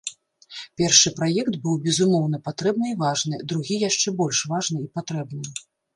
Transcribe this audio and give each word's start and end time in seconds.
Першы 0.79 1.11
праект 1.19 1.59
быў, 1.65 1.75
безумоўна, 1.83 2.37
патрэбны 2.47 2.85
і 2.93 2.97
важны, 3.03 3.41
другі 3.53 3.75
яшчэ 3.89 4.15
больш 4.23 4.43
важны 4.55 4.77
і 4.87 4.91
патрэбны. 4.99 5.45